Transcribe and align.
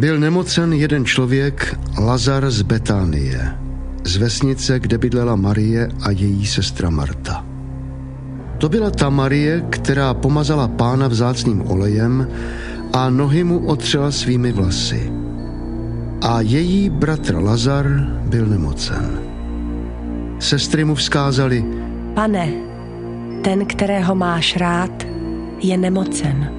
Byl 0.00 0.20
nemocen 0.20 0.72
jeden 0.72 1.04
člověk, 1.04 1.78
Lazar 1.98 2.50
z 2.50 2.62
Betánie, 2.62 3.56
z 4.04 4.16
vesnice, 4.16 4.80
kde 4.80 4.98
bydlela 4.98 5.36
Marie 5.36 5.88
a 6.02 6.10
její 6.10 6.46
sestra 6.46 6.90
Marta. 6.90 7.44
To 8.58 8.68
byla 8.68 8.90
ta 8.90 9.10
Marie, 9.10 9.64
která 9.70 10.14
pomazala 10.14 10.68
pána 10.68 11.08
vzácným 11.08 11.62
olejem 11.70 12.28
a 12.92 13.10
nohy 13.10 13.44
mu 13.44 13.66
otřela 13.66 14.10
svými 14.10 14.52
vlasy. 14.52 15.12
A 16.22 16.40
její 16.40 16.90
bratr 16.90 17.34
Lazar 17.34 17.86
byl 18.24 18.46
nemocen. 18.46 19.20
Sestry 20.38 20.84
mu 20.84 20.94
vzkázali, 20.94 21.64
Pane, 22.14 22.52
ten, 23.44 23.66
kterého 23.66 24.14
máš 24.14 24.56
rád, 24.56 25.06
je 25.62 25.76
nemocen. 25.76 26.52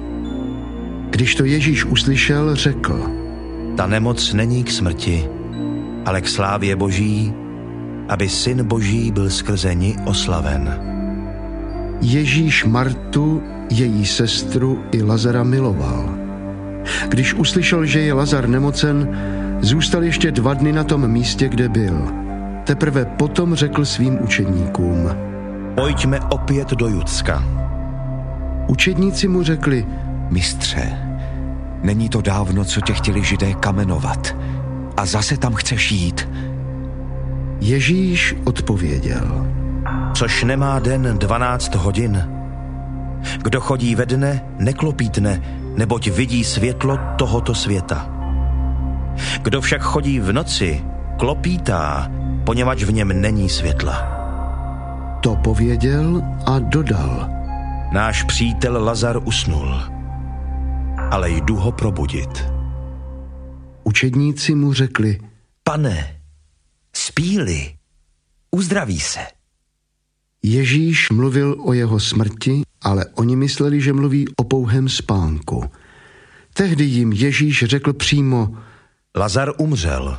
Když 1.10 1.34
to 1.34 1.44
Ježíš 1.44 1.84
uslyšel, 1.84 2.54
řekl, 2.54 3.17
Ta 3.78 3.86
nemoc 3.86 4.32
není 4.32 4.64
k 4.64 4.70
smrti, 4.70 5.28
ale 6.06 6.20
k 6.20 6.28
slávě 6.28 6.76
Boží, 6.76 7.32
aby 8.08 8.28
Syn 8.28 8.66
Boží 8.66 9.10
byl 9.10 9.30
skrze 9.30 9.74
ní 9.74 9.96
oslaven. 10.04 10.80
Ježíš 12.00 12.64
Martu, 12.64 13.42
její 13.70 14.06
sestru 14.06 14.82
i 14.92 15.02
Lazara 15.02 15.44
miloval. 15.44 16.14
Když 17.08 17.34
uslyšel, 17.34 17.86
že 17.86 18.00
je 18.00 18.12
Lazar 18.12 18.48
nemocen, 18.48 19.18
zůstal 19.60 20.02
ještě 20.02 20.30
dva 20.30 20.54
dny 20.54 20.72
na 20.72 20.84
tom 20.84 21.08
místě, 21.08 21.48
kde 21.48 21.68
byl. 21.68 22.02
Teprve 22.64 23.04
potom 23.04 23.54
řekl 23.54 23.84
svým 23.84 24.18
učedníkům. 24.22 25.10
Pojďme 25.74 26.20
opět 26.20 26.70
do 26.70 26.88
Judska. 26.88 27.44
Učedníci 28.68 29.28
mu 29.28 29.42
řekli, 29.42 29.86
Mistře, 30.30 31.07
není 31.82 32.08
to 32.08 32.20
dávno, 32.20 32.64
co 32.64 32.80
tě 32.80 32.92
chtěli 32.92 33.24
židé 33.24 33.54
kamenovat. 33.54 34.36
A 34.96 35.06
zase 35.06 35.36
tam 35.36 35.54
chceš 35.54 35.92
jít. 35.92 36.28
Ježíš 37.60 38.34
odpověděl. 38.44 39.46
Což 40.14 40.44
nemá 40.44 40.78
den 40.78 41.18
12 41.18 41.74
hodin. 41.74 42.28
Kdo 43.42 43.60
chodí 43.60 43.94
ve 43.94 44.06
dne, 44.06 44.42
neklopítne, 44.58 45.42
neboť 45.76 46.08
vidí 46.08 46.44
světlo 46.44 46.98
tohoto 47.16 47.54
světa. 47.54 48.10
Kdo 49.42 49.60
však 49.60 49.82
chodí 49.82 50.20
v 50.20 50.32
noci, 50.32 50.84
klopítá, 51.18 52.10
poněvadž 52.44 52.82
v 52.82 52.92
něm 52.92 53.20
není 53.20 53.48
světla. 53.48 54.18
To 55.20 55.36
pověděl 55.36 56.22
a 56.46 56.58
dodal. 56.58 57.28
Náš 57.92 58.22
přítel 58.22 58.84
Lazar 58.84 59.20
usnul, 59.24 59.82
ale 61.10 61.30
jdu 61.30 61.56
ho 61.56 61.72
probudit. 61.72 62.44
Učedníci 63.84 64.54
mu 64.54 64.72
řekli, 64.72 65.20
Pane, 65.64 66.20
spíli, 66.96 67.74
uzdraví 68.50 69.00
se. 69.00 69.20
Ježíš 70.42 71.10
mluvil 71.10 71.56
o 71.64 71.72
jeho 71.72 72.00
smrti, 72.00 72.62
ale 72.82 73.06
oni 73.14 73.36
mysleli, 73.36 73.80
že 73.80 73.92
mluví 73.92 74.28
o 74.36 74.44
pouhém 74.44 74.88
spánku. 74.88 75.64
Tehdy 76.54 76.84
jim 76.84 77.12
Ježíš 77.12 77.64
řekl 77.64 77.92
přímo, 77.92 78.56
Lazar 79.16 79.52
umřel. 79.58 80.18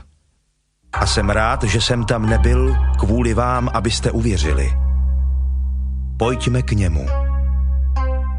A 0.93 1.05
jsem 1.05 1.29
rád, 1.29 1.63
že 1.63 1.81
jsem 1.81 2.05
tam 2.05 2.29
nebyl 2.29 2.75
kvůli 2.99 3.33
vám, 3.33 3.69
abyste 3.73 4.11
uvěřili. 4.11 4.73
Pojďme 6.17 6.61
k 6.61 6.71
němu. 6.71 7.28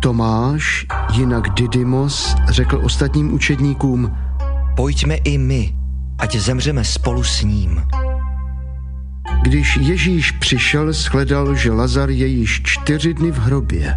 Tomáš, 0.01 0.87
jinak 1.13 1.55
Didymos, 1.55 2.35
řekl 2.49 2.81
ostatním 2.83 3.33
učedníkům, 3.33 4.17
Pojďme 4.77 5.15
i 5.15 5.39
my, 5.39 5.75
ať 6.19 6.37
zemřeme 6.37 6.85
spolu 6.85 7.25
s 7.25 7.43
ním. 7.43 7.83
Když 9.43 9.77
Ježíš 9.77 10.31
přišel, 10.31 10.93
shledal, 10.93 11.55
že 11.55 11.73
Lazar 11.73 12.11
je 12.11 12.27
již 12.27 12.63
čtyři 12.65 13.15
dny 13.15 13.31
v 13.31 13.39
hrobě. 13.39 13.97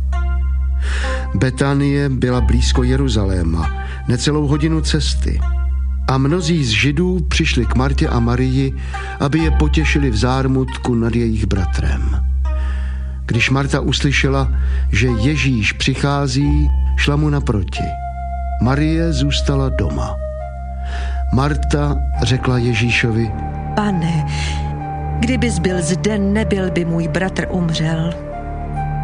Betánie 1.36 2.10
byla 2.10 2.42
blízko 2.42 2.84
Jeruzaléma, 2.84 3.72
necelou 4.08 4.48
hodinu 4.48 4.82
cesty. 4.82 5.40
A 6.08 6.18
mnozí 6.18 6.66
z 6.66 6.70
Židů 6.70 7.20
přišli 7.28 7.66
k 7.66 7.76
Martě 7.76 8.08
a 8.08 8.20
Marii, 8.20 8.74
aby 9.20 9.40
je 9.40 9.52
potěšili 9.52 10.10
v 10.10 10.18
zármutku 10.18 10.96
nad 10.96 11.16
jejich 11.16 11.46
bratrem. 11.46 12.23
Když 13.26 13.50
Marta 13.50 13.80
uslyšela, 13.80 14.52
že 14.92 15.08
Ježíš 15.08 15.72
přichází, 15.74 16.70
šla 16.98 17.16
mu 17.16 17.30
naproti. 17.30 17.84
Marie 18.62 19.14
zůstala 19.14 19.70
doma. 19.70 20.16
Marta 21.34 21.96
řekla 22.24 22.58
Ježíšovi, 22.58 23.32
Pane, 23.76 24.26
kdybys 25.20 25.60
byl 25.60 25.82
zde, 25.82 26.18
nebyl 26.18 26.72
by 26.72 26.86
můj 26.86 27.08
bratr 27.08 27.48
umřel. 27.50 28.14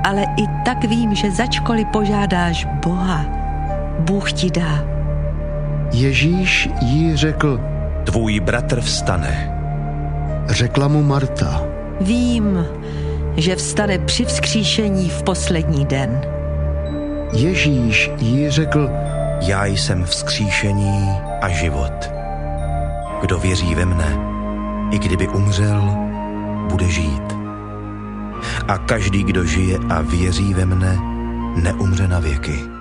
Ale 0.03 0.24
i 0.24 0.47
tak 0.66 0.84
vím, 0.85 1.16
že 1.16 1.31
začkoliv 1.31 1.88
požádáš 1.94 2.68
Boha, 2.85 3.25
Bůh 4.00 4.31
ti 4.34 4.52
dá. 4.52 4.84
Ježíš 5.94 6.69
jí 6.81 7.16
řekl, 7.16 7.59
Tvůj 8.03 8.40
bratr 8.40 8.81
vstane. 8.81 9.52
řekla 10.50 10.88
mu 10.88 11.03
Marta, 11.03 11.62
Vím, 12.02 12.66
že 13.38 13.56
vstane 13.56 14.00
při 14.00 14.25
vzkříšení 14.25 15.09
v 15.09 15.23
poslední 15.23 15.85
den. 15.85 16.22
Ježíš 17.34 18.12
jí 18.17 18.50
řekl, 18.50 18.90
Já 19.41 19.66
jsem 19.66 20.06
vzkříšení 20.06 21.09
a 21.41 21.50
život. 21.50 22.09
Kdo 23.22 23.40
věří 23.40 23.75
ve 23.75 23.85
mne, 23.85 24.17
i 24.91 25.00
kdyby 25.00 25.28
umřel, 25.28 25.81
bude 26.69 26.88
žít. 26.88 27.35
A 28.67 28.78
každý, 28.78 29.23
kdo 29.23 29.46
žije 29.46 29.78
a 29.90 30.01
věří 30.01 30.53
ve 30.53 30.66
mne, 30.66 30.97
neumře 31.56 32.07
na 32.07 32.19
věky. 32.19 32.78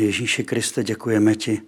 Pane 0.00 0.08
Ježíši 0.08 0.44
Kriste, 0.44 0.84
děkujeme 0.84 1.34
ti, 1.34 1.62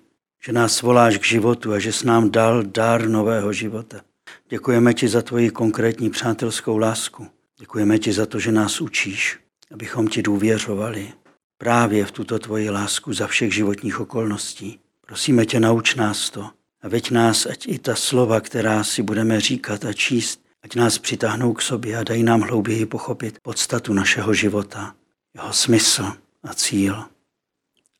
že 0.46 0.52
nás 0.52 0.82
voláš 0.82 1.18
k 1.18 1.24
životu 1.24 1.72
a 1.72 1.78
že 1.78 1.92
jsi 1.92 2.06
nám 2.06 2.30
dal 2.30 2.62
dar 2.62 3.08
nového 3.08 3.52
života. 3.52 4.00
Děkujeme 4.48 4.94
ti 4.94 5.08
za 5.08 5.22
tvoji 5.22 5.50
konkrétní 5.50 6.10
přátelskou 6.10 6.76
lásku. 6.76 7.26
Děkujeme 7.58 7.98
ti 7.98 8.12
za 8.12 8.26
to, 8.26 8.38
že 8.38 8.52
nás 8.52 8.80
učíš, 8.80 9.38
abychom 9.74 10.08
ti 10.08 10.22
důvěřovali 10.22 11.12
právě 11.58 12.04
v 12.04 12.10
tuto 12.10 12.38
tvoji 12.38 12.70
lásku 12.70 13.12
za 13.12 13.26
všech 13.26 13.54
životních 13.54 14.00
okolností. 14.00 14.78
Prosíme 15.06 15.46
tě, 15.46 15.60
nauč 15.60 15.94
nás 15.94 16.30
to 16.30 16.50
a 16.82 16.88
veď 16.88 17.10
nás, 17.10 17.46
ať 17.46 17.68
i 17.68 17.78
ta 17.78 17.94
slova, 17.94 18.40
která 18.40 18.84
si 18.84 19.02
budeme 19.02 19.40
říkat 19.40 19.84
a 19.84 19.92
číst, 19.92 20.40
ať 20.62 20.74
nás 20.74 20.98
přitáhnou 20.98 21.52
k 21.52 21.62
sobě 21.62 21.96
a 21.98 22.04
dají 22.04 22.22
nám 22.22 22.40
hlouběji 22.40 22.86
pochopit 22.86 23.38
podstatu 23.42 23.92
našeho 23.92 24.34
života, 24.34 24.94
jeho 25.34 25.52
smysl 25.52 26.12
a 26.42 26.54
cíl. 26.54 27.04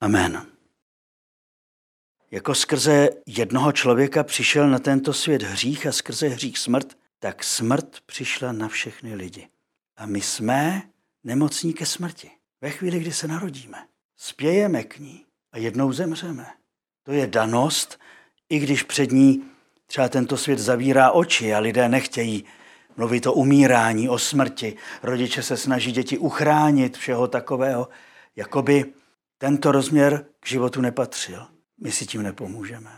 Amen. 0.03 0.47
Jako 2.31 2.55
skrze 2.55 3.09
jednoho 3.27 3.73
člověka 3.73 4.25
přišel 4.25 4.71
na 4.71 4.79
tento 4.79 5.13
svět 5.13 5.43
hřích 5.43 5.87
a 5.87 5.93
skrze 5.93 6.29
hřích 6.29 6.59
smrt, 6.59 6.99
tak 7.19 7.45
smrt 7.45 8.01
přišla 8.07 8.53
na 8.53 8.69
všechny 8.69 9.15
lidi. 9.15 9.49
A 9.97 10.07
my 10.07 10.21
jsme 10.21 10.83
nemocní 11.25 11.73
ke 11.73 11.87
smrti. 11.87 12.31
Ve 12.61 12.71
chvíli, 12.71 12.99
kdy 12.99 13.13
se 13.13 13.29
narodíme, 13.29 13.87
spějeme 14.17 14.85
k 14.85 14.99
ní 14.99 15.25
a 15.53 15.59
jednou 15.59 15.93
zemřeme. 15.93 16.47
To 17.03 17.13
je 17.13 17.27
danost, 17.27 18.01
i 18.49 18.59
když 18.59 18.83
před 18.83 19.13
ní 19.13 19.45
třeba 19.87 20.09
tento 20.09 20.37
svět 20.37 20.59
zavírá 20.59 21.11
oči 21.11 21.55
a 21.55 21.59
lidé 21.59 21.89
nechtějí 21.89 22.45
mluvit 22.97 23.27
o 23.27 23.33
umírání, 23.33 24.09
o 24.09 24.19
smrti. 24.19 24.77
Rodiče 25.03 25.43
se 25.43 25.57
snaží 25.57 25.93
děti 25.93 26.19
uchránit 26.19 26.97
všeho 26.97 27.29
takového, 27.29 27.89
jakoby 28.37 28.93
tento 29.43 29.73
rozměr 29.73 30.25
k 30.41 30.47
životu 30.47 30.81
nepatřil. 30.81 31.47
My 31.81 31.93
si 31.93 32.07
tím 32.07 32.23
nepomůžeme. 32.23 32.91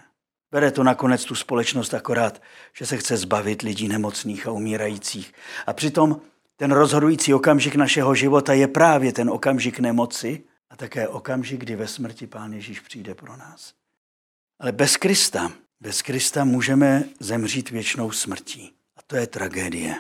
Bere 0.53 0.71
to 0.71 0.83
nakonec 0.83 1.25
tu 1.25 1.35
společnost 1.35 1.95
akorát, 1.95 2.43
že 2.79 2.87
se 2.87 2.97
chce 2.97 3.17
zbavit 3.17 3.63
lidí 3.63 3.89
nemocných 3.89 4.47
a 4.47 4.51
umírajících. 4.51 5.35
A 5.67 5.73
přitom 5.73 6.21
ten 6.57 6.73
rozhodující 6.73 7.35
okamžik 7.35 7.75
našeho 7.75 8.15
života 8.15 8.53
je 8.53 8.69
právě 8.69 9.13
ten 9.13 9.31
okamžik 9.31 9.79
nemoci 9.81 10.45
a 10.71 10.77
také 10.77 11.09
okamžik, 11.09 11.61
kdy 11.61 11.77
ve 11.77 11.87
smrti 11.87 12.27
Pán 12.27 12.53
Ježíš 12.53 12.81
přijde 12.81 13.15
pro 13.15 13.37
nás. 13.37 13.75
Ale 14.59 14.73
bez 14.73 14.97
Krista, 14.97 15.53
bez 15.81 16.03
Krista 16.03 16.45
můžeme 16.45 17.05
zemřít 17.21 17.71
věčnou 17.71 18.11
smrtí. 18.11 18.73
A 18.97 19.01
to 19.07 19.17
je 19.17 19.27
tragédie. 19.27 19.95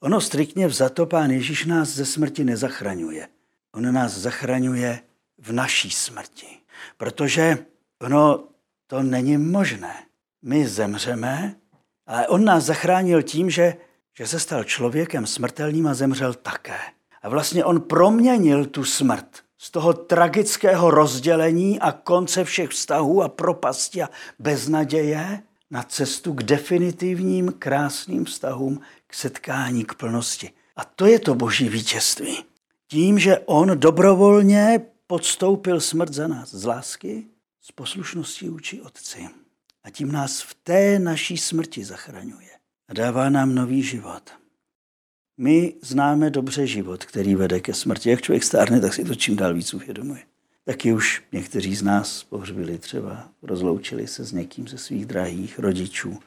Ono 0.00 0.20
striktně 0.20 0.66
vzato 0.68 1.06
Pán 1.06 1.30
Ježíš 1.30 1.64
nás 1.64 1.88
ze 1.88 2.06
smrti 2.06 2.44
nezachraňuje. 2.44 3.28
On 3.72 3.94
nás 3.94 4.12
zachraňuje 4.12 5.00
v 5.38 5.52
naší 5.52 5.90
smrti. 5.90 6.46
Protože 6.96 7.58
ono 8.02 8.44
to 8.86 9.02
není 9.02 9.38
možné. 9.38 9.94
My 10.42 10.68
zemřeme, 10.68 11.54
ale 12.06 12.28
on 12.28 12.44
nás 12.44 12.64
zachránil 12.64 13.22
tím, 13.22 13.50
že, 13.50 13.76
že 14.18 14.26
se 14.26 14.40
stal 14.40 14.64
člověkem 14.64 15.26
smrtelným 15.26 15.86
a 15.86 15.94
zemřel 15.94 16.34
také. 16.34 16.78
A 17.22 17.28
vlastně 17.28 17.64
on 17.64 17.80
proměnil 17.80 18.66
tu 18.66 18.84
smrt 18.84 19.28
z 19.58 19.70
toho 19.70 19.92
tragického 19.92 20.90
rozdělení 20.90 21.80
a 21.80 21.92
konce 21.92 22.44
všech 22.44 22.70
vztahů 22.70 23.22
a 23.22 23.28
propasti 23.28 24.02
a 24.02 24.10
beznaděje 24.38 25.42
na 25.70 25.82
cestu 25.82 26.32
k 26.32 26.42
definitivním 26.42 27.52
krásným 27.58 28.24
vztahům, 28.24 28.80
k 29.06 29.14
setkání, 29.14 29.84
k 29.84 29.94
plnosti. 29.94 30.50
A 30.76 30.84
to 30.84 31.06
je 31.06 31.18
to 31.18 31.34
boží 31.34 31.68
vítězství. 31.68 32.44
Tím, 32.88 33.18
že 33.18 33.38
on 33.38 33.80
dobrovolně 33.80 34.80
podstoupil 35.06 35.80
smrt 35.80 36.12
za 36.12 36.28
nás 36.28 36.54
z 36.54 36.64
lásky, 36.64 37.26
z 37.60 37.72
poslušností 37.72 38.48
vůči 38.48 38.80
Otci. 38.80 39.28
A 39.84 39.90
tím 39.90 40.12
nás 40.12 40.40
v 40.40 40.54
té 40.54 40.98
naší 40.98 41.36
smrti 41.36 41.84
zachraňuje 41.84 42.50
a 42.88 42.94
dává 42.94 43.30
nám 43.30 43.54
nový 43.54 43.82
život. 43.82 44.30
My 45.36 45.74
známe 45.82 46.30
dobře 46.30 46.66
život, 46.66 47.04
který 47.04 47.34
vede 47.34 47.60
ke 47.60 47.74
smrti. 47.74 48.10
Jak 48.10 48.22
člověk 48.22 48.44
stárne, 48.44 48.80
tak 48.80 48.94
si 48.94 49.04
to 49.04 49.14
čím 49.14 49.36
dál 49.36 49.54
víc 49.54 49.74
uvědomuje. 49.74 50.22
Taky 50.64 50.92
už 50.92 51.22
někteří 51.32 51.74
z 51.74 51.82
nás 51.82 52.24
pohřbili 52.24 52.78
třeba, 52.78 53.28
rozloučili 53.42 54.06
se 54.06 54.24
s 54.24 54.32
někým 54.32 54.68
ze 54.68 54.78
svých 54.78 55.06
drahých 55.06 55.58
rodičů. 55.58 56.18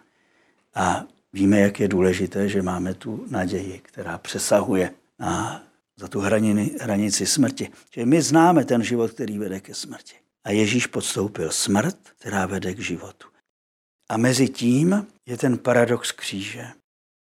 A 0.75 1.05
víme, 1.33 1.59
jak 1.59 1.79
je 1.79 1.87
důležité, 1.87 2.49
že 2.49 2.61
máme 2.61 2.93
tu 2.93 3.25
naději, 3.29 3.79
která 3.83 4.17
přesahuje 4.17 4.91
na, 5.19 5.63
za 5.97 6.07
tu 6.07 6.19
hraniny, 6.19 6.71
hranici 6.81 7.25
smrti. 7.25 7.69
Že 7.91 8.05
my 8.05 8.21
známe 8.21 8.65
ten 8.65 8.83
život, 8.83 9.11
který 9.11 9.37
vede 9.37 9.59
ke 9.59 9.73
smrti. 9.73 10.15
A 10.43 10.51
Ježíš 10.51 10.87
podstoupil 10.87 11.51
smrt, 11.51 11.97
která 12.17 12.45
vede 12.45 12.73
k 12.73 12.79
životu. 12.79 13.27
A 14.09 14.17
mezi 14.17 14.49
tím 14.49 15.07
je 15.25 15.37
ten 15.37 15.57
paradox 15.57 16.11
kříže. 16.11 16.67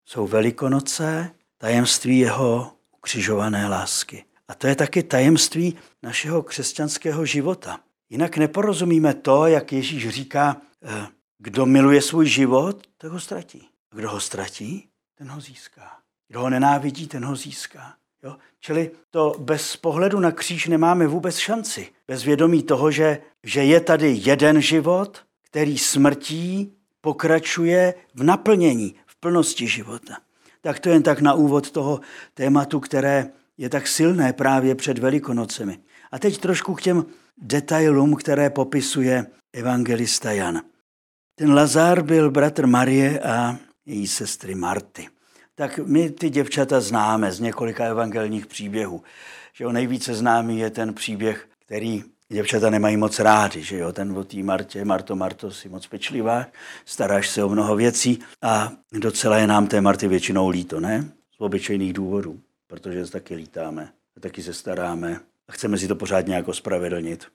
Jsou 0.05 0.27
velikonoce, 0.27 1.31
tajemství 1.57 2.19
jeho 2.19 2.73
ukřižované 2.97 3.67
lásky. 3.67 4.25
A 4.47 4.55
to 4.55 4.67
je 4.67 4.75
taky 4.75 5.03
tajemství 5.03 5.77
našeho 6.03 6.43
křesťanského 6.43 7.25
života. 7.25 7.79
Jinak 8.09 8.37
neporozumíme 8.37 9.13
to, 9.13 9.47
jak 9.47 9.73
Ježíš 9.73 10.09
říká, 10.09 10.61
eh, 10.83 11.07
kdo 11.37 11.65
miluje 11.65 12.01
svůj 12.01 12.27
život, 12.27 12.87
tak 12.97 13.11
ho 13.11 13.19
ztratí. 13.19 13.69
Kdo 13.95 14.09
ho 14.09 14.19
ztratí, 14.19 14.89
ten 15.17 15.29
ho 15.29 15.41
získá. 15.41 15.99
Kdo 16.27 16.39
ho 16.41 16.49
nenávidí, 16.49 17.07
ten 17.07 17.25
ho 17.25 17.35
získá. 17.35 17.95
Jo? 18.25 18.35
Čili 18.59 18.91
to 19.11 19.35
bez 19.39 19.77
pohledu 19.77 20.19
na 20.19 20.31
kříž 20.31 20.67
nemáme 20.67 21.07
vůbec 21.07 21.37
šanci. 21.37 21.87
Bez 22.07 22.23
vědomí 22.23 22.63
toho, 22.63 22.91
že, 22.91 23.17
že 23.43 23.63
je 23.63 23.79
tady 23.79 24.21
jeden 24.25 24.61
život, 24.61 25.21
který 25.41 25.77
smrtí 25.77 26.73
pokračuje 27.01 27.93
v 28.15 28.23
naplnění, 28.23 28.95
v 29.05 29.19
plnosti 29.19 29.67
života. 29.67 30.17
Tak 30.61 30.79
to 30.79 30.89
jen 30.89 31.03
tak 31.03 31.21
na 31.21 31.33
úvod 31.33 31.71
toho 31.71 31.99
tématu, 32.33 32.79
které 32.79 33.29
je 33.57 33.69
tak 33.69 33.87
silné 33.87 34.33
právě 34.33 34.75
před 34.75 34.97
Velikonocemi. 34.97 35.79
A 36.11 36.19
teď 36.19 36.37
trošku 36.37 36.73
k 36.73 36.81
těm 36.81 37.05
detailům, 37.37 38.15
které 38.15 38.49
popisuje 38.49 39.25
evangelista 39.53 40.31
Jan. 40.31 40.61
Ten 41.35 41.53
Lazar 41.53 42.01
byl 42.01 42.31
bratr 42.31 42.67
Marie 42.67 43.19
a 43.19 43.57
její 43.85 44.07
sestry 44.07 44.55
Marty. 44.55 45.07
Tak 45.57 45.77
my 45.77 46.09
ty 46.09 46.29
děvčata 46.29 46.81
známe 46.81 47.31
z 47.31 47.39
několika 47.39 47.85
evangelních 47.85 48.47
příběhů. 48.47 49.03
Že 49.53 49.67
o 49.67 49.71
nejvíce 49.71 50.15
známý 50.15 50.59
je 50.59 50.69
ten 50.69 50.93
příběh, 50.93 51.47
který 51.65 52.03
děvčata 52.29 52.69
nemají 52.69 52.97
moc 52.97 53.19
rádi, 53.19 53.61
že 53.63 53.77
jo, 53.77 53.91
ten 53.91 54.17
o 54.17 54.23
té 54.23 54.37
Martě, 54.37 54.85
Marto, 54.85 55.15
Marto, 55.15 55.51
si 55.51 55.69
moc 55.69 55.87
pečlivá, 55.87 56.45
staráš 56.85 57.29
se 57.29 57.43
o 57.43 57.49
mnoho 57.49 57.75
věcí 57.75 58.19
a 58.41 58.71
docela 58.91 59.37
je 59.37 59.47
nám 59.47 59.67
té 59.67 59.81
Marty 59.81 60.07
většinou 60.07 60.49
líto, 60.49 60.79
ne? 60.79 61.09
Z 61.37 61.41
obyčejných 61.41 61.93
důvodů, 61.93 62.39
protože 62.67 63.05
se 63.05 63.11
taky 63.11 63.35
lítáme 63.35 63.89
a 64.17 64.19
taky 64.19 64.43
se 64.43 64.53
staráme 64.53 65.19
a 65.47 65.51
chceme 65.51 65.77
si 65.77 65.87
to 65.87 65.95
pořád 65.95 66.27
nějak 66.27 66.47
ospravedlnit. 66.47 67.25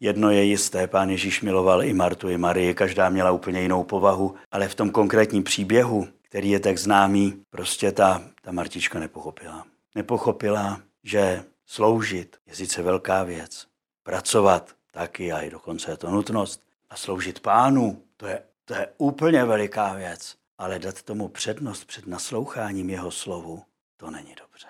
Jedno 0.00 0.30
je 0.30 0.44
jisté, 0.44 0.86
pán 0.86 1.10
Ježíš 1.10 1.42
miloval 1.42 1.84
i 1.84 1.94
Martu, 1.94 2.28
i 2.28 2.38
Marii, 2.38 2.74
každá 2.74 3.08
měla 3.08 3.30
úplně 3.30 3.60
jinou 3.60 3.84
povahu, 3.84 4.34
ale 4.52 4.68
v 4.68 4.74
tom 4.74 4.90
konkrétním 4.90 5.42
příběhu, 5.42 6.08
který 6.34 6.50
je 6.50 6.60
tak 6.60 6.78
známý, 6.78 7.44
prostě 7.50 7.92
ta, 7.92 8.22
ta 8.42 8.52
Martička 8.52 8.98
nepochopila. 8.98 9.66
Nepochopila, 9.94 10.80
že 11.02 11.44
sloužit 11.66 12.36
je 12.46 12.54
sice 12.54 12.82
velká 12.82 13.24
věc, 13.24 13.66
pracovat 14.02 14.74
taky 14.90 15.32
a 15.32 15.40
i 15.40 15.50
dokonce 15.50 15.90
je 15.90 15.96
to 15.96 16.10
nutnost 16.10 16.60
a 16.90 16.96
sloužit 16.96 17.40
pánu, 17.40 18.02
to 18.16 18.26
je, 18.26 18.42
to 18.64 18.74
je 18.74 18.88
úplně 18.98 19.44
veliká 19.44 19.94
věc, 19.94 20.36
ale 20.58 20.78
dát 20.78 21.02
tomu 21.02 21.28
přednost 21.28 21.84
před 21.84 22.06
nasloucháním 22.06 22.90
jeho 22.90 23.10
slovu, 23.10 23.62
to 23.96 24.10
není 24.10 24.34
dobře. 24.40 24.66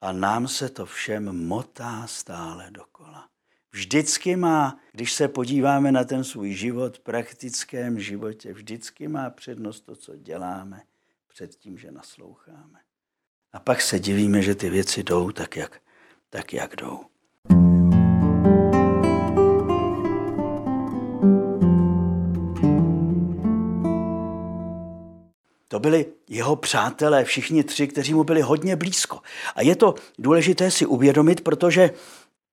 A 0.00 0.12
nám 0.12 0.48
se 0.48 0.68
to 0.68 0.86
všem 0.86 1.46
motá 1.46 2.06
stále 2.06 2.70
dokola. 2.70 3.28
Vždycky 3.72 4.36
má, 4.36 4.78
když 4.92 5.12
se 5.12 5.28
podíváme 5.28 5.92
na 5.92 6.04
ten 6.04 6.24
svůj 6.24 6.52
život, 6.52 6.98
praktickém 6.98 8.00
životě, 8.00 8.52
vždycky 8.52 9.08
má 9.08 9.30
přednost 9.30 9.80
to, 9.80 9.96
co 9.96 10.16
děláme, 10.16 10.82
před 11.34 11.54
tím, 11.54 11.78
že 11.78 11.90
nasloucháme. 11.90 12.78
A 13.52 13.60
pak 13.60 13.82
se 13.82 13.98
divíme, 13.98 14.42
že 14.42 14.54
ty 14.54 14.70
věci 14.70 15.02
jdou 15.02 15.30
tak, 15.30 15.56
jak, 15.56 15.80
tak, 16.30 16.52
jak 16.52 16.76
jdou. 16.76 17.00
To 25.68 25.80
byli 25.80 26.06
jeho 26.28 26.56
přátelé, 26.56 27.24
všichni 27.24 27.64
tři, 27.64 27.88
kteří 27.88 28.14
mu 28.14 28.24
byli 28.24 28.42
hodně 28.42 28.76
blízko. 28.76 29.20
A 29.54 29.62
je 29.62 29.76
to 29.76 29.94
důležité 30.18 30.70
si 30.70 30.86
uvědomit, 30.86 31.40
protože 31.40 31.90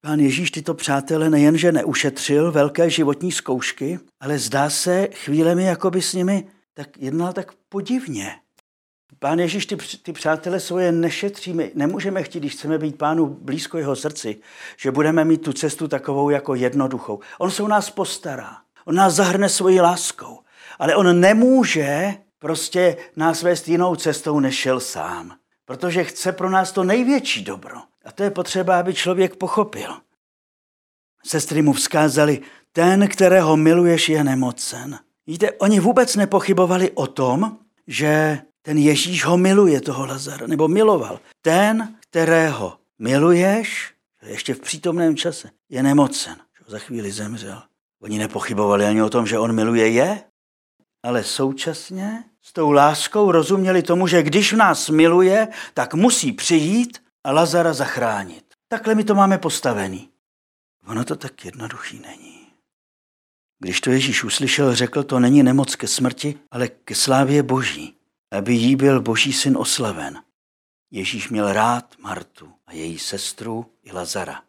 pán 0.00 0.20
Ježíš 0.20 0.50
tyto 0.50 0.74
přátelé 0.74 1.30
nejenže 1.30 1.72
neušetřil 1.72 2.52
velké 2.52 2.90
životní 2.90 3.32
zkoušky, 3.32 3.98
ale 4.20 4.38
zdá 4.38 4.70
se 4.70 5.08
chvílemi, 5.12 5.64
jako 5.64 5.90
by 5.90 6.02
s 6.02 6.12
nimi 6.12 6.48
tak 6.74 6.98
jednal 6.98 7.32
tak 7.32 7.52
podivně. 7.68 8.41
Pán 9.18 9.38
Ježíš 9.38 9.66
ty, 9.66 9.76
ty 10.02 10.12
přátelé 10.12 10.60
svoje 10.60 10.92
nešetří. 10.92 11.52
My 11.52 11.70
nemůžeme 11.74 12.22
chtít, 12.22 12.40
když 12.40 12.52
chceme 12.52 12.78
být 12.78 12.98
pánu 12.98 13.26
blízko 13.26 13.78
jeho 13.78 13.96
srdci, 13.96 14.36
že 14.76 14.90
budeme 14.90 15.24
mít 15.24 15.42
tu 15.42 15.52
cestu 15.52 15.88
takovou 15.88 16.30
jako 16.30 16.54
jednoduchou. 16.54 17.20
On 17.38 17.50
se 17.50 17.62
o 17.62 17.68
nás 17.68 17.90
postará. 17.90 18.56
On 18.84 18.94
nás 18.94 19.14
zahrne 19.14 19.48
svojí 19.48 19.80
láskou. 19.80 20.38
Ale 20.78 20.96
on 20.96 21.20
nemůže 21.20 22.14
prostě 22.38 22.96
nás 23.16 23.42
vést 23.42 23.68
jinou 23.68 23.96
cestou, 23.96 24.40
než 24.40 24.54
šel 24.54 24.80
sám. 24.80 25.36
Protože 25.64 26.04
chce 26.04 26.32
pro 26.32 26.50
nás 26.50 26.72
to 26.72 26.84
největší 26.84 27.44
dobro. 27.44 27.76
A 28.04 28.12
to 28.12 28.22
je 28.22 28.30
potřeba, 28.30 28.80
aby 28.80 28.94
člověk 28.94 29.36
pochopil. 29.36 29.96
Sestry 31.24 31.62
mu 31.62 31.72
vzkázali, 31.72 32.40
ten, 32.72 33.08
kterého 33.08 33.56
miluješ, 33.56 34.08
je 34.08 34.24
nemocen. 34.24 34.98
Víte, 35.26 35.52
oni 35.52 35.80
vůbec 35.80 36.16
nepochybovali 36.16 36.90
o 36.90 37.06
tom, 37.06 37.58
že 37.86 38.38
ten 38.62 38.78
Ježíš 38.78 39.24
ho 39.24 39.38
miluje, 39.38 39.80
toho 39.80 40.06
Lazara, 40.06 40.46
nebo 40.46 40.68
miloval. 40.68 41.20
Ten, 41.42 41.96
kterého 42.00 42.78
miluješ, 42.98 43.94
ještě 44.22 44.54
v 44.54 44.60
přítomném 44.60 45.16
čase, 45.16 45.50
je 45.68 45.82
nemocen. 45.82 46.36
Za 46.66 46.78
chvíli 46.78 47.12
zemřel. 47.12 47.62
Oni 48.02 48.18
nepochybovali 48.18 48.86
ani 48.86 49.02
o 49.02 49.10
tom, 49.10 49.26
že 49.26 49.38
on 49.38 49.52
miluje 49.52 49.88
je, 49.88 50.24
ale 51.02 51.24
současně 51.24 52.24
s 52.42 52.52
tou 52.52 52.70
láskou 52.70 53.32
rozuměli 53.32 53.82
tomu, 53.82 54.06
že 54.06 54.22
když 54.22 54.52
nás 54.52 54.88
miluje, 54.88 55.48
tak 55.74 55.94
musí 55.94 56.32
přijít 56.32 57.02
a 57.24 57.32
Lazara 57.32 57.72
zachránit. 57.72 58.44
Takhle 58.68 58.94
my 58.94 59.04
to 59.04 59.14
máme 59.14 59.38
postavený. 59.38 60.08
Ono 60.86 61.04
to 61.04 61.16
tak 61.16 61.44
jednoduchý 61.44 62.00
není. 62.00 62.46
Když 63.58 63.80
to 63.80 63.90
Ježíš 63.90 64.24
uslyšel, 64.24 64.74
řekl, 64.74 65.02
to 65.02 65.20
není 65.20 65.42
nemoc 65.42 65.74
ke 65.74 65.88
smrti, 65.88 66.38
ale 66.50 66.68
ke 66.68 66.94
slávě 66.94 67.42
boží, 67.42 67.96
aby 68.32 68.54
jí 68.54 68.76
byl 68.76 69.00
boží 69.00 69.32
syn 69.32 69.56
oslaven. 69.56 70.22
Ježíš 70.90 71.28
měl 71.28 71.52
rád 71.52 71.98
Martu 71.98 72.52
a 72.66 72.72
její 72.72 72.98
sestru 72.98 73.66
i 73.82 73.92
Lazara. 73.92 74.42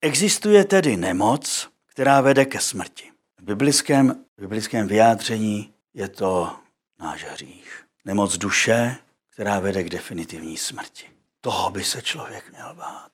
Existuje 0.00 0.64
tedy 0.64 0.96
nemoc, 0.96 1.68
která 1.86 2.20
vede 2.20 2.44
ke 2.44 2.60
smrti. 2.60 3.12
V 3.38 3.42
biblickém, 3.42 4.24
v 4.36 4.40
biblickém 4.40 4.88
vyjádření 4.88 5.74
je 5.94 6.08
to 6.08 6.56
náš 6.98 7.24
hřích. 7.24 7.84
Nemoc 8.04 8.38
duše, 8.38 8.96
která 9.30 9.60
vede 9.60 9.84
k 9.84 9.90
definitivní 9.90 10.56
smrti. 10.56 11.06
Toho 11.40 11.70
by 11.70 11.84
se 11.84 12.02
člověk 12.02 12.52
měl 12.52 12.74
bát. 12.74 13.10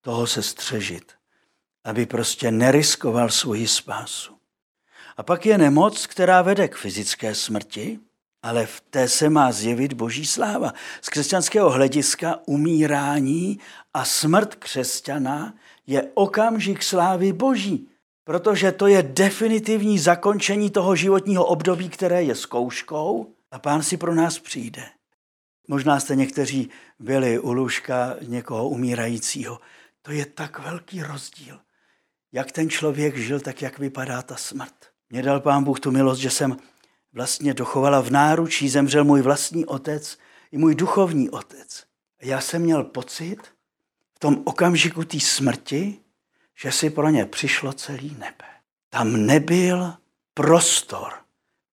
Toho 0.00 0.26
se 0.26 0.42
střežit, 0.42 1.12
aby 1.84 2.06
prostě 2.06 2.50
neriskoval 2.50 3.30
svoji 3.30 3.68
spásu. 3.68 4.38
A 5.16 5.22
pak 5.22 5.46
je 5.46 5.58
nemoc, 5.58 6.06
která 6.06 6.42
vede 6.42 6.68
k 6.68 6.76
fyzické 6.76 7.34
smrti, 7.34 8.00
ale 8.42 8.66
v 8.66 8.80
té 8.80 9.08
se 9.08 9.30
má 9.30 9.52
zjevit 9.52 9.92
boží 9.92 10.26
sláva. 10.26 10.72
Z 11.00 11.08
křesťanského 11.08 11.70
hlediska 11.70 12.38
umírání 12.46 13.58
a 13.94 14.04
smrt 14.04 14.54
křesťana 14.54 15.54
je 15.86 16.10
okamžik 16.14 16.82
slávy 16.82 17.32
boží. 17.32 17.88
Protože 18.24 18.72
to 18.72 18.86
je 18.86 19.02
definitivní 19.02 19.98
zakončení 19.98 20.70
toho 20.70 20.96
životního 20.96 21.46
období, 21.46 21.88
které 21.88 22.22
je 22.22 22.34
zkouškou 22.34 23.34
a 23.50 23.58
pán 23.58 23.82
si 23.82 23.96
pro 23.96 24.14
nás 24.14 24.38
přijde. 24.38 24.82
Možná 25.68 26.00
jste 26.00 26.16
někteří 26.16 26.70
byli 26.98 27.38
u 27.38 27.52
lůžka 27.52 28.16
někoho 28.22 28.68
umírajícího. 28.68 29.60
To 30.02 30.12
je 30.12 30.26
tak 30.26 30.58
velký 30.58 31.02
rozdíl. 31.02 31.60
Jak 32.32 32.52
ten 32.52 32.70
člověk 32.70 33.16
žil, 33.16 33.40
tak 33.40 33.62
jak 33.62 33.78
vypadá 33.78 34.22
ta 34.22 34.36
smrt. 34.36 34.74
Mě 35.10 35.22
dal 35.22 35.40
pán 35.40 35.64
Bůh 35.64 35.80
tu 35.80 35.90
milost, 35.90 36.20
že 36.20 36.30
jsem 36.30 36.56
vlastně 37.12 37.54
dochovala 37.54 38.00
v 38.00 38.10
náručí, 38.10 38.68
zemřel 38.68 39.04
můj 39.04 39.22
vlastní 39.22 39.66
otec 39.66 40.18
i 40.52 40.58
můj 40.58 40.74
duchovní 40.74 41.30
otec. 41.30 41.84
Já 42.22 42.40
jsem 42.40 42.62
měl 42.62 42.84
pocit 42.84 43.38
v 44.14 44.18
tom 44.18 44.42
okamžiku 44.44 45.04
té 45.04 45.20
smrti, 45.20 46.00
že 46.54 46.72
si 46.72 46.90
pro 46.90 47.08
ně 47.08 47.26
přišlo 47.26 47.72
celý 47.72 48.10
nebe. 48.10 48.44
Tam 48.90 49.26
nebyl 49.26 49.94
prostor 50.34 51.12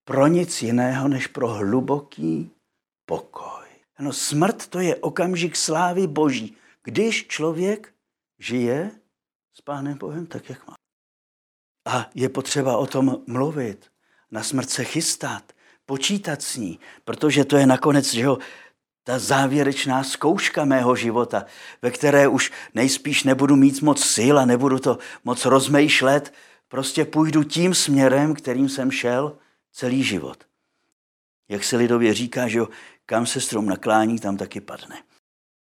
pro 0.04 0.28
nic 0.28 0.62
jiného, 0.62 1.08
než 1.08 1.28
pro 1.28 1.48
hluboký 1.48 2.52
pokoj. 3.06 3.66
No, 4.00 4.14
smrt 4.14 4.68
to 4.68 4.80
je 4.80 4.96
okamžik 4.96 5.56
slávy 5.56 6.08
Boží, 6.08 6.58
když 6.84 7.28
člověk 7.28 7.94
žije 8.40 8.92
s 9.54 9.62
Pánem 9.62 9.98
Bohem 9.98 10.26
tak, 10.26 10.50
jak 10.50 10.68
má. 10.68 10.76
A 11.88 12.10
je 12.16 12.30
potřeba 12.30 12.78
o 12.78 12.88
tom 12.88 13.24
mluvit, 13.28 13.92
na 14.32 14.44
smrt 14.44 14.70
se 14.70 14.84
chystat, 14.84 15.44
počítat 15.86 16.42
s 16.42 16.56
ní, 16.56 16.80
protože 17.06 17.46
to 17.46 17.58
je 17.58 17.66
nakonec 17.66 18.14
že 18.14 18.22
jo, 18.22 18.38
ta 19.04 19.20
závěrečná 19.20 20.04
zkouška 20.04 20.66
mého 20.66 20.96
života, 20.96 21.46
ve 21.82 21.92
které 21.92 22.28
už 22.28 22.52
nejspíš 22.74 23.24
nebudu 23.24 23.56
mít 23.56 23.82
moc 23.82 24.06
sil 24.16 24.36
a 24.40 24.46
nebudu 24.46 24.80
to 24.80 24.98
moc 25.24 25.46
rozmýšlet, 25.46 26.34
prostě 26.68 27.06
půjdu 27.06 27.44
tím 27.44 27.74
směrem, 27.76 28.34
kterým 28.34 28.70
jsem 28.70 28.92
šel 28.92 29.38
celý 29.72 30.04
život. 30.04 30.44
Jak 31.50 31.64
se 31.64 31.78
lidově 31.78 32.14
říká, 32.14 32.48
že 32.48 32.58
jo, 32.58 32.68
kam 33.06 33.26
se 33.26 33.42
strom 33.42 33.66
naklání, 33.66 34.20
tam 34.20 34.38
taky 34.38 34.62
padne. 34.62 34.96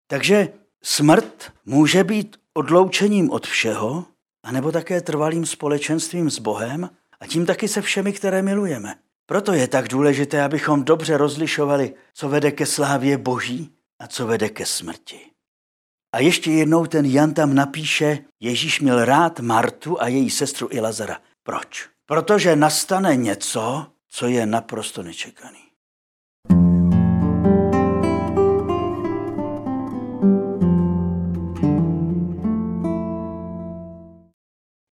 Takže 0.07 0.49
smrt 0.83 1.53
může 1.65 2.03
být 2.03 2.37
odloučením 2.53 3.31
od 3.31 3.47
všeho, 3.47 4.05
anebo 4.43 4.71
také 4.71 5.01
trvalým 5.01 5.45
společenstvím 5.45 6.29
s 6.29 6.39
Bohem 6.39 6.89
a 7.25 7.27
tím 7.27 7.45
taky 7.45 7.67
se 7.67 7.81
všemi, 7.81 8.13
které 8.13 8.41
milujeme. 8.41 8.95
Proto 9.25 9.53
je 9.53 9.67
tak 9.67 9.87
důležité, 9.87 10.43
abychom 10.43 10.83
dobře 10.83 11.17
rozlišovali, 11.17 11.93
co 12.13 12.29
vede 12.29 12.51
ke 12.51 12.65
slávě 12.65 13.17
Boží 13.17 13.75
a 13.99 14.07
co 14.07 14.27
vede 14.27 14.49
ke 14.49 14.65
smrti. 14.65 15.19
A 16.13 16.19
ještě 16.19 16.51
jednou 16.51 16.85
ten 16.85 17.05
Jan 17.05 17.33
tam 17.33 17.55
napíše, 17.55 18.19
Ježíš 18.39 18.81
měl 18.81 19.05
rád 19.05 19.39
Martu 19.39 20.01
a 20.01 20.07
její 20.07 20.29
sestru 20.29 20.67
i 20.71 20.79
Lazara. 20.79 21.17
Proč? 21.43 21.89
Protože 22.05 22.55
nastane 22.55 23.15
něco, 23.15 23.87
co 24.09 24.27
je 24.27 24.45
naprosto 24.45 25.03
nečekaný. 25.03 25.59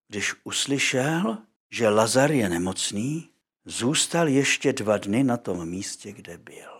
Když 0.09 0.35
uslyšel, 0.45 1.39
že 1.71 1.89
Lazar 1.89 2.33
je 2.33 2.49
nemocný, 2.49 3.29
zůstal 3.65 4.29
ještě 4.29 4.73
dva 4.73 4.99
dny 4.99 5.25
na 5.25 5.37
tom 5.37 5.69
místě, 5.69 6.12
kde 6.12 6.39
byl. 6.39 6.71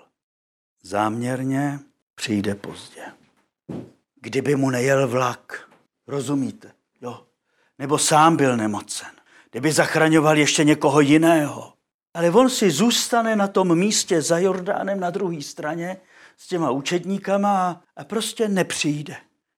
Záměrně 0.83 1.79
přijde 2.15 2.55
pozdě. 2.55 3.03
Kdyby 4.21 4.57
mu 4.57 4.71
nejel 4.71 5.09
vlak, 5.09 5.71
rozumíte, 6.07 6.73
jo? 7.01 7.27
Nebo 7.79 7.99
sám 7.99 8.37
byl 8.37 8.57
nemocen, 8.57 9.11
kdyby 9.51 9.73
zachraňoval 9.73 10.39
ještě 10.39 10.65
někoho 10.65 11.01
jiného. 11.01 11.73
Ale 12.15 12.31
on 12.31 12.51
si 12.51 12.71
zůstane 12.71 13.37
na 13.37 13.49
tom 13.49 13.79
místě 13.79 14.23
za 14.23 14.39
Jordánem 14.39 15.01
na 15.01 15.11
druhé 15.11 15.43
straně 15.43 15.97
s 16.37 16.49
těma 16.49 16.71
učedníkama 16.71 17.85
a 17.97 18.05
prostě 18.05 18.49
nepřijde. 18.49 19.17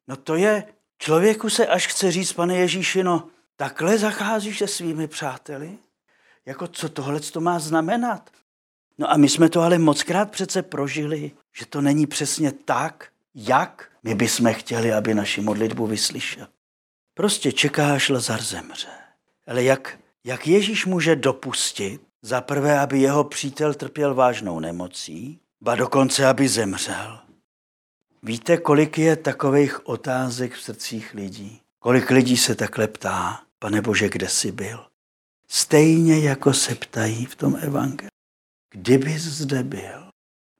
No 0.08 0.16
to 0.16 0.36
je, 0.36 0.64
člověku 0.98 1.50
se 1.50 1.66
až 1.66 1.86
chce 1.86 2.12
říct, 2.12 2.32
pane 2.32 2.56
Ježíši, 2.56 3.02
no 3.02 3.28
takhle 3.56 3.98
zacházíš 3.98 4.58
se 4.58 4.66
svými 4.66 5.08
přáteli? 5.08 5.78
Jako 6.46 6.66
co 6.66 6.88
tohle 6.88 7.20
to 7.20 7.40
má 7.40 7.58
znamenat? 7.58 8.30
No 8.98 9.10
a 9.10 9.16
my 9.16 9.28
jsme 9.28 9.48
to 9.48 9.60
ale 9.60 9.78
mockrát 9.78 10.30
přece 10.30 10.62
prožili, 10.62 11.32
že 11.52 11.66
to 11.66 11.80
není 11.80 12.06
přesně 12.06 12.52
tak, 12.52 13.08
jak 13.34 13.90
my 14.02 14.14
bychom 14.14 14.54
chtěli, 14.54 14.92
aby 14.92 15.14
naši 15.14 15.40
modlitbu 15.40 15.86
vyslyšel. 15.86 16.46
Prostě 17.14 17.52
čekáš, 17.52 18.08
Lazar 18.08 18.42
zemře. 18.42 18.88
Ale 19.46 19.62
jak, 19.62 19.98
jak 20.24 20.46
Ježíš 20.46 20.86
může 20.86 21.16
dopustit, 21.16 22.02
za 22.22 22.40
prvé, 22.40 22.80
aby 22.80 23.00
jeho 23.00 23.24
přítel 23.24 23.74
trpěl 23.74 24.14
vážnou 24.14 24.60
nemocí, 24.60 25.40
ba 25.60 25.74
dokonce, 25.74 26.26
aby 26.26 26.48
zemřel. 26.48 27.18
Víte, 28.22 28.56
kolik 28.56 28.98
je 28.98 29.16
takových 29.16 29.86
otázek 29.86 30.54
v 30.54 30.62
srdcích 30.62 31.14
lidí? 31.14 31.61
Kolik 31.82 32.10
lidí 32.10 32.36
se 32.36 32.54
takhle 32.54 32.88
ptá, 32.88 33.42
pane 33.58 33.82
Bože, 33.82 34.08
kde 34.08 34.28
jsi 34.28 34.52
byl? 34.52 34.86
Stejně 35.48 36.18
jako 36.18 36.52
se 36.52 36.74
ptají 36.74 37.26
v 37.26 37.36
tom 37.36 37.56
evangeliu. 37.60 38.08
Kdybys 38.74 39.22
zde 39.22 39.62
byl? 39.62 40.10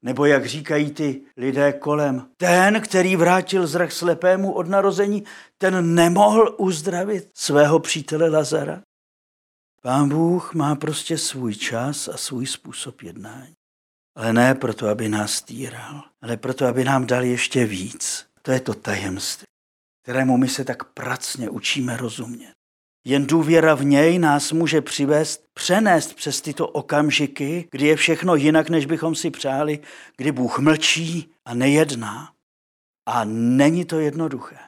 Nebo 0.05 0.25
jak 0.27 0.47
říkají 0.47 0.91
ty 0.91 1.23
lidé 1.37 1.73
kolem, 1.73 2.29
ten, 2.37 2.81
který 2.81 3.17
vrátil 3.17 3.67
zrak 3.67 3.93
slepému 3.93 4.53
od 4.53 4.69
narození, 4.69 5.25
ten 5.59 5.95
nemohl 5.95 6.55
uzdravit 6.59 7.31
svého 7.35 7.81
přítele 7.81 8.29
Lazara. 8.29 8.83
Pán 9.83 10.09
Bůh 10.09 10.55
má 10.55 10.75
prostě 10.75 11.19
svůj 11.19 11.55
čas 11.55 12.09
a 12.09 12.17
svůj 12.17 12.47
způsob 12.47 13.03
jednání. 13.03 13.55
Ale 14.17 14.33
ne 14.33 14.55
proto, 14.55 14.89
aby 14.89 15.09
nás 15.09 15.43
týral, 15.43 16.03
ale 16.23 16.37
proto, 16.37 16.67
aby 16.67 16.85
nám 16.85 17.07
dal 17.07 17.25
ještě 17.25 17.67
víc. 17.67 18.27
To 18.43 18.53
je 18.53 18.61
to 18.61 18.75
tajemství, 18.75 19.47
kterému 20.03 20.37
my 20.37 20.49
se 20.49 20.65
tak 20.65 20.85
pracně 20.85 21.51
učíme 21.51 21.97
rozumět. 21.97 22.53
Jen 23.05 23.27
důvěra 23.27 23.75
v 23.75 23.85
něj 23.85 24.19
nás 24.19 24.53
může 24.53 24.81
přivést, 24.81 25.45
přenést 25.55 26.15
přes 26.15 26.41
tyto 26.41 26.69
okamžiky, 26.69 27.69
kdy 27.71 27.87
je 27.87 27.97
všechno 27.97 28.35
jinak, 28.35 28.69
než 28.69 28.87
bychom 28.87 29.15
si 29.15 29.31
přáli, 29.31 29.81
kdy 30.17 30.33
Bůh 30.33 30.59
mlčí 30.59 31.33
a 31.45 31.55
nejedná. 31.55 32.33
A 33.07 33.25
není 33.25 33.85
to 33.85 34.01
jednoduché. 34.01 34.59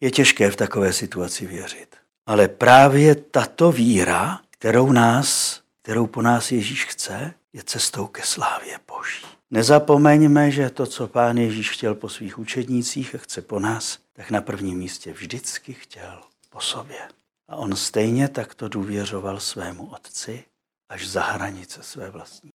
Je 0.00 0.10
těžké 0.10 0.50
v 0.50 0.56
takové 0.56 0.92
situaci 0.92 1.46
věřit. 1.46 1.96
Ale 2.26 2.48
právě 2.48 3.14
tato 3.14 3.72
víra, 3.72 4.40
kterou 4.50 4.92
nás, 4.92 5.60
kterou 5.82 6.06
po 6.06 6.22
nás 6.22 6.52
Ježíš 6.52 6.84
chce, 6.84 7.34
je 7.52 7.62
cestou 7.62 8.06
ke 8.06 8.22
slávě 8.22 8.78
Boží. 8.88 9.26
Nezapomeňme, 9.50 10.50
že 10.50 10.70
to, 10.70 10.86
co 10.86 11.08
pán 11.08 11.38
Ježíš 11.38 11.70
chtěl 11.70 11.94
po 11.94 12.08
svých 12.08 12.38
učednících 12.38 13.14
a 13.14 13.18
chce 13.18 13.42
po 13.42 13.60
nás, 13.60 13.98
tak 14.12 14.30
na 14.30 14.40
prvním 14.40 14.78
místě 14.78 15.12
vždycky 15.12 15.72
chtěl 15.72 16.22
po 16.50 16.60
sobě. 16.60 17.08
A 17.48 17.56
on 17.56 17.76
stejně 17.76 18.28
takto 18.28 18.68
důvěřoval 18.68 19.40
svému 19.40 19.86
otci 19.86 20.44
až 20.88 21.08
za 21.08 21.22
hranice 21.22 21.82
své 21.82 22.10
vlastní. 22.10 22.50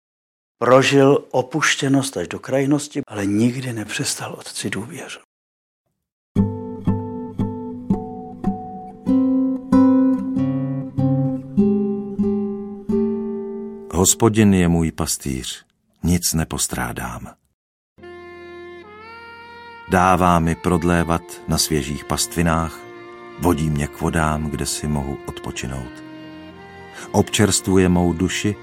Prožil 0.58 1.25
opuštěnost 1.30 2.16
až 2.16 2.28
do 2.28 2.38
krajnosti, 2.38 3.02
ale 3.06 3.26
nikdy 3.26 3.73
nepřestal 3.73 4.34
otci 4.34 4.70
důvěřovat. 4.70 5.25
Hospodin 13.92 14.54
je 14.54 14.68
můj 14.68 14.92
pastýř, 14.92 15.64
nic 16.02 16.34
nepostrádám. 16.34 17.43
Dává 19.94 20.38
mi 20.38 20.54
prodlévat 20.54 21.22
na 21.48 21.58
svěžích 21.58 22.04
pastvinách, 22.04 22.78
vodí 23.40 23.70
mě 23.70 23.86
k 23.86 24.00
vodám, 24.00 24.50
kde 24.50 24.66
si 24.66 24.88
mohu 24.88 25.18
odpočinout. 25.26 26.02
Občerstvuje 27.10 27.88
mou 27.88 28.12
duši, 28.12 28.56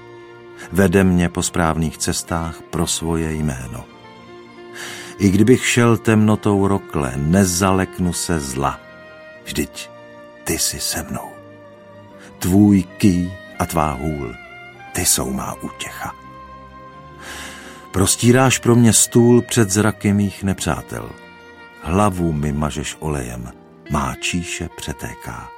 vede 0.72 1.04
mě 1.04 1.28
po 1.28 1.42
správných 1.42 1.98
cestách 1.98 2.62
pro 2.70 2.86
svoje 2.86 3.32
jméno. 3.32 3.84
I 5.18 5.30
kdybych 5.30 5.66
šel 5.66 5.96
temnotou 5.96 6.66
rokle, 6.66 7.12
nezaleknu 7.16 8.12
se 8.12 8.40
zla. 8.40 8.80
Vždyť 9.44 9.90
ty 10.44 10.58
jsi 10.58 10.80
se 10.80 11.02
mnou. 11.10 11.30
Tvůj 12.38 12.82
ký 12.82 13.32
a 13.58 13.66
tvá 13.66 13.92
hůl, 13.92 14.34
ty 14.92 15.06
jsou 15.06 15.32
má 15.32 15.54
útěcha. 15.62 16.14
Prostíráš 17.92 18.58
pro 18.58 18.76
mě 18.76 18.92
stůl 18.92 19.42
před 19.42 19.70
zraky 19.70 20.12
mých 20.12 20.42
nepřátel. 20.42 21.21
Hlavu 21.82 22.32
mi 22.32 22.52
mažeš 22.52 22.96
olejem 23.00 23.52
má 23.90 24.14
číše 24.14 24.68
přetéká. 24.76 25.48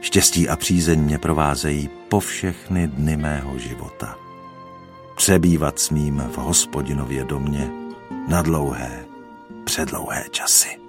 Štěstí 0.00 0.48
a 0.48 0.56
přízeň 0.56 1.00
mě 1.00 1.18
provázejí 1.18 1.90
po 2.08 2.20
všechny 2.20 2.88
dny 2.88 3.16
mého 3.16 3.58
života. 3.58 4.16
Přebývat 5.16 5.78
smím 5.78 6.18
v 6.18 6.36
hospodinově 6.36 7.24
domě 7.24 7.70
na 8.28 8.42
dlouhé, 8.42 9.04
předlouhé 9.64 10.24
časy. 10.30 10.79